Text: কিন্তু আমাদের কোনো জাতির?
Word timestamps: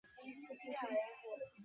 কিন্তু 0.51 0.79
আমাদের 0.79 1.13
কোনো 1.15 1.35
জাতির? 1.39 1.59